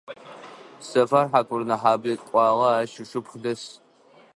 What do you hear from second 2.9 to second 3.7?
ышыпхъу дэс.